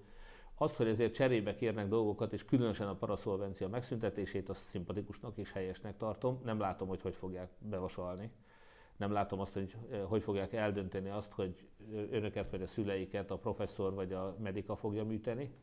[0.58, 5.96] Azt, hogy ezért cserébe kérnek dolgokat, és különösen a paraszolvencia megszüntetését, azt szimpatikusnak és helyesnek
[5.96, 6.40] tartom.
[6.44, 8.30] Nem látom, hogy hogy fogják bevasalni.
[8.96, 9.76] Nem látom azt, hogy
[10.08, 11.68] hogy fogják eldönteni azt, hogy
[12.10, 15.54] önöket vagy a szüleiket a professzor vagy a medika fogja műteni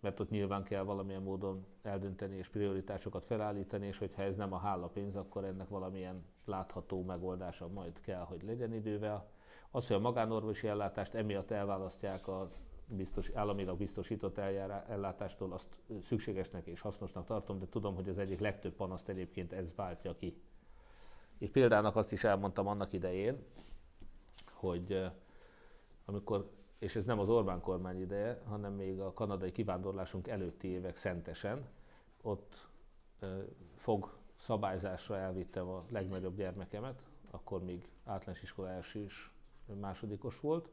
[0.00, 4.58] mert ott nyilván kell valamilyen módon eldönteni és prioritásokat felállítani, és hogyha ez nem a
[4.58, 9.30] hálapénz, akkor ennek valamilyen látható megoldása majd kell, hogy legyen idővel.
[9.70, 15.66] Az, hogy a magánorvosi ellátást emiatt elválasztják az biztos, államilag biztosított eljárá, ellátástól, azt
[16.00, 20.42] szükségesnek és hasznosnak tartom, de tudom, hogy az egyik legtöbb panaszt egyébként ez váltja ki.
[21.38, 23.44] És példának azt is elmondtam annak idején,
[24.52, 25.10] hogy
[26.04, 26.50] amikor
[26.80, 31.68] és ez nem az Orbán kormány ideje, hanem még a kanadai kivándorlásunk előtti évek szentesen,
[32.22, 32.68] ott
[33.76, 39.30] fog szabályzásra elvittem a legnagyobb gyermekemet, akkor még általános iskola első és
[39.80, 40.68] másodikos volt,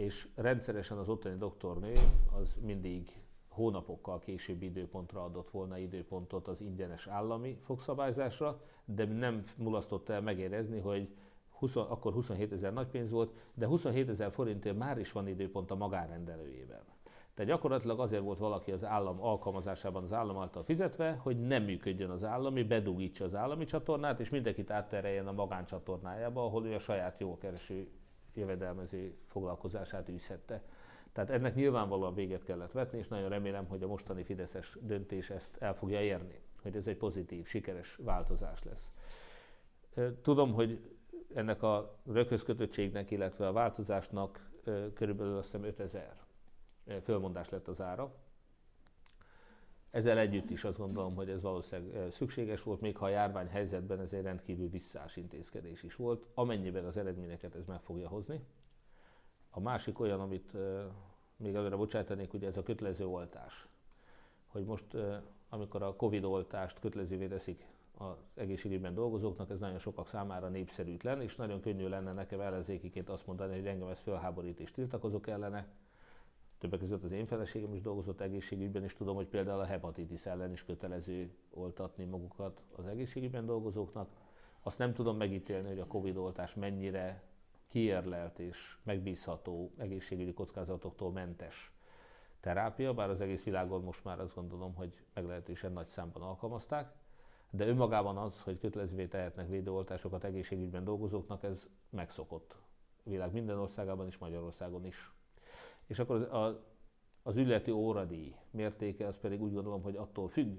[0.00, 1.92] és rendszeresen az ottani doktornő
[2.40, 10.12] az mindig hónapokkal később időpontra adott volna időpontot az ingyenes állami fogszabályzásra, de nem mulasztotta
[10.12, 11.08] el megérezni, hogy
[11.50, 15.70] 20, akkor 27 ezer nagy pénz volt, de 27 ezer forintért már is van időpont
[15.70, 16.82] a magánrendelőjében.
[17.34, 22.10] Tehát gyakorlatilag azért volt valaki az állam alkalmazásában az állam által fizetve, hogy nem működjön
[22.10, 27.20] az állami, bedugítsa az állami csatornát, és mindenkit áttereljen a magáncsatornájába, ahol ő a saját
[27.20, 27.88] jól kereső
[28.34, 30.62] jövedelmező foglalkozását űzhette.
[31.12, 35.56] Tehát ennek nyilvánvalóan véget kellett vetni, és nagyon remélem, hogy a mostani Fideszes döntés ezt
[35.58, 38.90] el fogja érni, hogy ez egy pozitív, sikeres változás lesz.
[40.22, 40.96] Tudom, hogy
[41.34, 44.50] ennek a röghözkötöttségnek, illetve a változásnak
[44.94, 46.16] körülbelül azt hiszem 5000
[47.02, 48.14] fölmondás lett az ára.
[49.90, 54.00] Ezzel együtt is azt gondolom, hogy ez valószínűleg szükséges volt, még ha a járvány helyzetben
[54.00, 58.40] ez egy rendkívül visszás intézkedés is volt, amennyiben az eredményeket ez meg fogja hozni.
[59.50, 60.52] A másik olyan, amit
[61.36, 63.66] még előre bocsátanék, ugye ez a kötelező oltás.
[64.46, 64.96] Hogy most,
[65.48, 71.36] amikor a Covid oltást kötelezővé teszik az egészségügyben dolgozóknak, ez nagyon sokak számára népszerűtlen, és
[71.36, 75.66] nagyon könnyű lenne nekem ellenzékiként azt mondani, hogy engem ez fölháborít és tiltakozok ellene.
[76.60, 80.50] Többek között az én feleségem is dolgozott egészségügyben, és tudom, hogy például a hepatitis ellen
[80.50, 84.08] is kötelező oltatni magukat az egészségügyben dolgozóknak.
[84.62, 87.22] Azt nem tudom megítélni, hogy a Covid oltás mennyire
[87.68, 91.72] kiérlelt és megbízható egészségügyi kockázatoktól mentes
[92.40, 96.92] terápia, bár az egész világon most már azt gondolom, hogy meglehetősen nagy számban alkalmazták
[97.50, 102.56] de önmagában az, hogy kötelezővé tehetnek védőoltásokat egészségügyben dolgozóknak, ez megszokott
[103.02, 105.12] világ minden országában és Magyarországon is.
[105.90, 106.64] És akkor az, a,
[107.22, 110.58] az ügyeleti óradíj mértéke az pedig úgy gondolom, hogy attól függ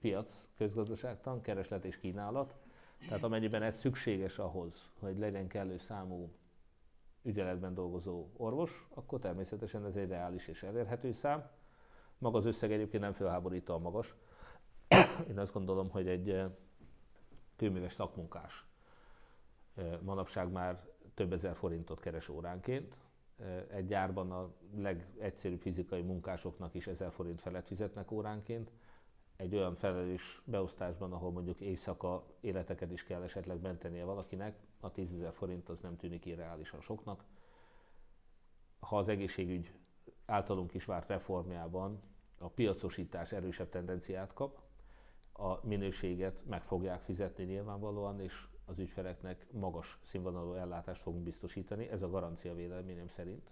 [0.00, 2.54] piac, közgazdaságtan, kereslet és kínálat.
[3.08, 6.32] Tehát amennyiben ez szükséges ahhoz, hogy legyen kellő számú
[7.22, 11.50] ügyeletben dolgozó orvos, akkor természetesen ez egy reális és elérhető szám.
[12.18, 14.16] Maga az összeg egyébként nem felháborítóan magas,
[15.30, 16.50] én azt gondolom, hogy egy eh,
[17.56, 18.66] kőműves szakmunkás
[19.74, 20.84] eh, manapság már
[21.14, 23.05] több ezer forintot keres óránként.
[23.68, 28.72] Egy gyárban a legegyszerűbb fizikai munkásoknak is ezer forint felett fizetnek óránként.
[29.36, 35.12] Egy olyan felelős beosztásban, ahol mondjuk éjszaka életeket is kell esetleg mentenie valakinek, a 10
[35.12, 37.24] ezer forint az nem tűnik irreálisan soknak.
[38.80, 39.72] Ha az egészségügy
[40.26, 42.00] általunk is várt reformjában
[42.38, 44.60] a piacosítás erősebb tendenciát kap,
[45.32, 52.02] a minőséget meg fogják fizetni nyilvánvalóan, és az ügyfeleknek magas színvonalú ellátást fogunk biztosítani, ez
[52.02, 53.50] a garancia véleményem szerint.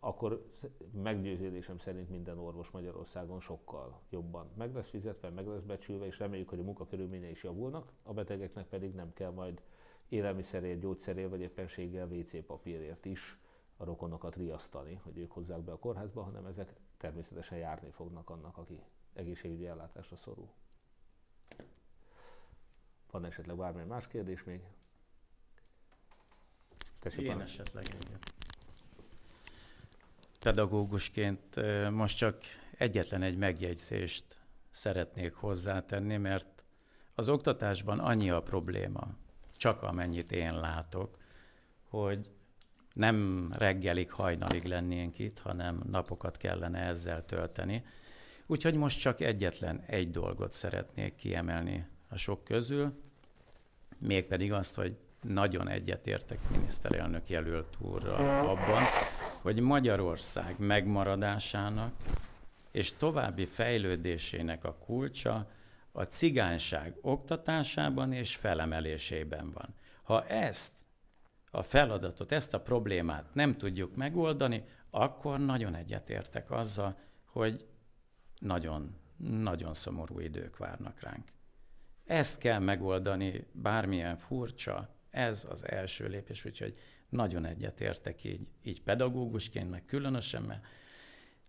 [0.00, 0.52] Akkor
[0.92, 6.48] meggyőződésem szerint minden orvos Magyarországon sokkal jobban meg lesz fizetve, meg lesz becsülve, és reméljük,
[6.48, 9.62] hogy a munkakörülményei is javulnak, a betegeknek pedig nem kell majd
[10.08, 13.38] élelmiszerért, gyógyszerért vagy éppenséggel WC papírért is
[13.76, 18.56] a rokonokat riasztani, hogy ők hozzák be a kórházba, hanem ezek természetesen járni fognak annak,
[18.56, 18.82] aki
[19.12, 20.48] egészségügyi ellátásra szorul.
[23.10, 24.60] Van esetleg bármilyen más kérdés még?
[27.00, 28.32] Tessék Én esetleg egyet.
[30.40, 32.40] Pedagógusként most csak
[32.78, 34.38] egyetlen egy megjegyzést
[34.70, 36.64] szeretnék hozzátenni, mert
[37.14, 39.08] az oktatásban annyi a probléma,
[39.56, 41.18] csak amennyit én látok,
[41.88, 42.30] hogy
[42.92, 47.84] nem reggelig, hajnalig lennénk itt, hanem napokat kellene ezzel tölteni.
[48.46, 53.02] Úgyhogy most csak egyetlen egy dolgot szeretnék kiemelni a sok közül,
[53.98, 58.82] mégpedig azt, hogy nagyon egyetértek miniszterelnök jelölt úrral abban,
[59.40, 61.92] hogy Magyarország megmaradásának
[62.70, 65.50] és további fejlődésének a kulcsa
[65.92, 69.74] a cigányság oktatásában és felemelésében van.
[70.02, 70.72] Ha ezt
[71.50, 77.66] a feladatot, ezt a problémát nem tudjuk megoldani, akkor nagyon egyetértek azzal, hogy
[78.38, 81.32] nagyon, nagyon szomorú idők várnak ránk.
[82.08, 86.76] Ezt kell megoldani, bármilyen furcsa, ez az első lépés, úgyhogy
[87.08, 90.66] nagyon egyetértek így, így pedagógusként, meg különösen, mert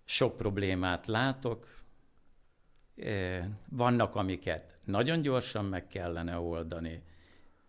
[0.03, 1.83] sok problémát látok,
[3.69, 7.03] vannak, amiket nagyon gyorsan meg kellene oldani,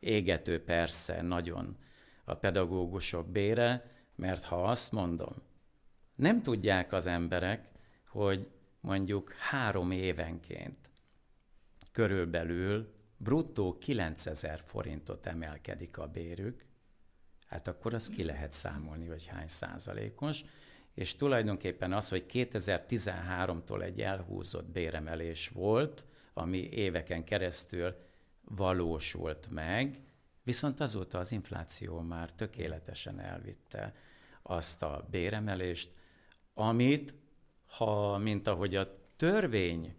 [0.00, 1.76] égető persze nagyon
[2.24, 5.34] a pedagógusok bére, mert ha azt mondom,
[6.14, 7.68] nem tudják az emberek,
[8.08, 10.89] hogy mondjuk három évenként
[11.92, 16.64] körülbelül bruttó 9000 forintot emelkedik a bérük,
[17.46, 20.44] hát akkor azt ki lehet számolni, hogy hány százalékos,
[20.94, 27.94] és tulajdonképpen az, hogy 2013-tól egy elhúzott béremelés volt, ami éveken keresztül
[28.44, 30.00] valósult meg,
[30.42, 33.94] viszont azóta az infláció már tökéletesen elvitte
[34.42, 35.90] azt a béremelést,
[36.54, 37.14] amit,
[37.66, 39.94] ha, mint ahogy a törvény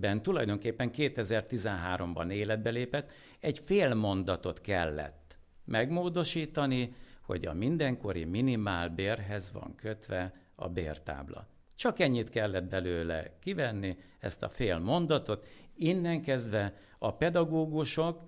[0.00, 3.10] ben tulajdonképpen 2013-ban életbe lépett,
[3.40, 11.46] egy fél mondatot kellett megmódosítani, hogy a mindenkori minimálbérhez van kötve a bértábla.
[11.74, 15.46] Csak ennyit kellett belőle kivenni, ezt a fél mondatot.
[15.74, 18.22] Innen kezdve a pedagógusok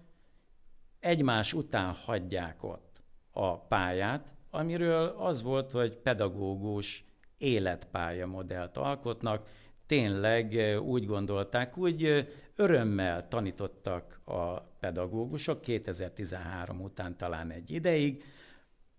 [1.00, 7.04] egymás után hagyják ott a pályát, amiről az volt, hogy pedagógus
[7.36, 9.46] életpályamodellt alkotnak,
[9.92, 18.24] tényleg úgy gondolták, úgy örömmel tanítottak a pedagógusok 2013 után talán egy ideig,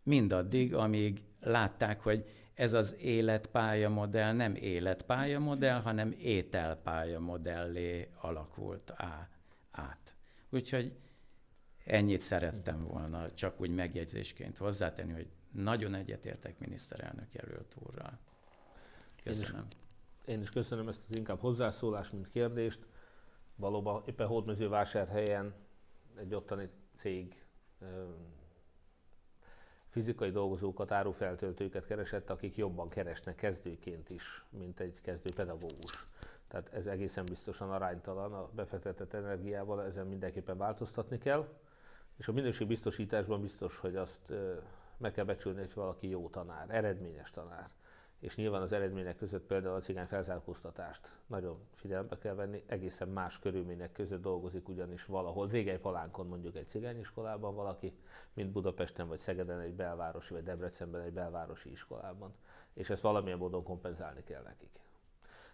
[0.03, 9.29] mindaddig, amíg látták, hogy ez az életpályamodell nem életpályamodell, hanem ételpályamodellé alakult á,
[9.71, 10.15] át.
[10.49, 10.93] Úgyhogy
[11.85, 18.19] ennyit szerettem volna csak úgy megjegyzésként hozzátenni, hogy nagyon egyetértek miniszterelnök jelölt úrral.
[19.23, 19.67] Köszönöm.
[20.25, 22.79] Én is köszönöm ezt az inkább hozzászólást, mint kérdést.
[23.55, 25.53] Valóban éppen Hódmezővásárhelyen
[26.15, 27.45] egy ottani cég
[29.87, 36.07] fizikai dolgozókat, árufeltöltőket keresett, akik jobban keresnek kezdőként is, mint egy kezdő pedagógus.
[36.47, 41.47] Tehát ez egészen biztosan aránytalan a befektetett energiával, ezen mindenképpen változtatni kell.
[42.17, 44.33] És a minőségbiztosításban biztos, hogy azt
[44.97, 47.69] meg kell becsülni, hogy valaki jó tanár, eredményes tanár
[48.23, 53.39] és nyilván az eredmények között például a cigány felzárkóztatást nagyon figyelembe kell venni, egészen más
[53.39, 57.93] körülmények között dolgozik ugyanis valahol, Régely Palánkon mondjuk egy cigányiskolában valaki,
[58.33, 62.33] mint Budapesten vagy Szegeden egy belvárosi, vagy Debrecenben egy belvárosi iskolában,
[62.73, 64.79] és ezt valamilyen módon kompenzálni kell nekik.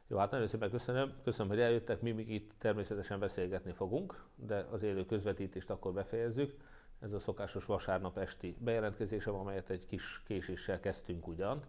[0.08, 4.68] Jó, hát nagyon szépen köszönöm, köszönöm, hogy eljöttek, mi még itt természetesen beszélgetni fogunk, de
[4.72, 6.58] az élő közvetítést akkor befejezzük.
[7.00, 11.64] Ez a szokásos vasárnap esti bejelentkezésem, amelyet egy kis késéssel kezdtünk ugyan,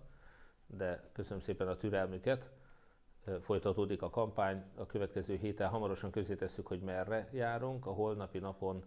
[0.77, 2.51] de köszönöm szépen a türelmüket.
[3.41, 7.87] Folytatódik a kampány, a következő héten hamarosan közé tesszük, hogy merre járunk.
[7.87, 8.85] A holnapi napon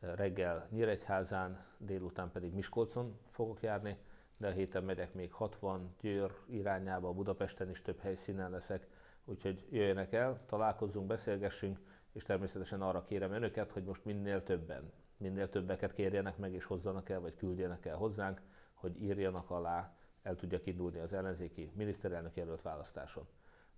[0.00, 3.96] reggel Nyíregyházán, délután pedig Miskolcon fogok járni,
[4.36, 8.86] de a héten megyek még 60 Győr irányába, Budapesten is több helyszínen leszek,
[9.24, 11.78] úgyhogy jöjjenek el, találkozzunk, beszélgessünk,
[12.12, 17.08] és természetesen arra kérem önöket, hogy most minél többen, minél többeket kérjenek meg és hozzanak
[17.08, 18.40] el, vagy küldjenek el hozzánk,
[18.74, 23.26] hogy írjanak alá el tudjak indulni az ellenzéki miniszterelnök jelölt választáson.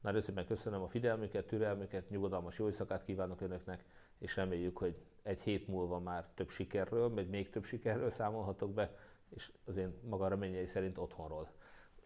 [0.01, 3.84] Nagyon szépen köszönöm a figyelmüket, türelmüket, nyugodalmas jó éjszakát kívánok Önöknek,
[4.18, 8.97] és reméljük, hogy egy hét múlva már több sikerről, vagy még több sikerről számolhatok be,
[9.28, 11.51] és az én maga reményei szerint otthonról.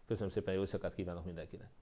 [0.05, 1.80] Köszönöm szépen, jó éjszakát kívánok mindenkinek!